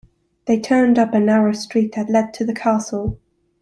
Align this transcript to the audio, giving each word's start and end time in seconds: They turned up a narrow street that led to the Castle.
They 0.45 0.59
turned 0.59 0.97
up 0.97 1.13
a 1.13 1.19
narrow 1.19 1.53
street 1.53 1.93
that 1.95 2.09
led 2.09 2.33
to 2.33 2.43
the 2.43 2.55
Castle. 2.55 3.19